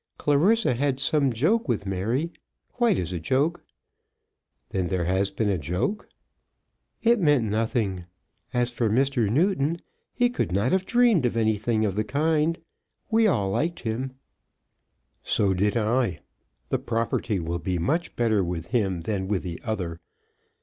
Clarissa 0.17 0.73
had 0.73 0.99
some 0.99 1.31
joke 1.31 1.67
with 1.67 1.85
Mary, 1.85 2.31
quite 2.71 2.97
as 2.97 3.13
a 3.13 3.19
joke." 3.19 3.63
"Then 4.69 4.87
there 4.87 5.05
has 5.05 5.29
been 5.29 5.47
a 5.51 5.59
joke?" 5.59 6.09
"It 7.03 7.19
meant 7.19 7.43
nothing. 7.43 8.05
And 8.51 8.63
as 8.63 8.71
for 8.71 8.89
Mr. 8.89 9.29
Newton, 9.29 9.77
he 10.11 10.31
could 10.31 10.51
not 10.51 10.71
have 10.71 10.87
dreamed 10.87 11.27
of 11.27 11.37
anything 11.37 11.85
of 11.85 11.93
the 11.93 12.03
kind. 12.03 12.57
We 13.11 13.27
all 13.27 13.51
liked 13.51 13.81
him." 13.81 14.13
"So 15.21 15.53
did 15.53 15.77
I. 15.77 16.21
The 16.69 16.79
property 16.79 17.39
will 17.39 17.59
be 17.59 17.77
much 17.77 18.15
better 18.15 18.43
with 18.43 18.69
him 18.69 19.01
than 19.01 19.27
with 19.27 19.43
the 19.43 19.61
other. 19.63 19.99